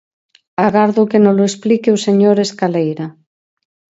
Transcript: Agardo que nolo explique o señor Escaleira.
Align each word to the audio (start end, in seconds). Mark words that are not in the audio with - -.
Agardo 0.67 1.01
que 1.09 1.19
nolo 1.25 1.43
explique 1.49 1.89
o 1.95 2.01
señor 2.05 2.37
Escaleira. 2.47 3.07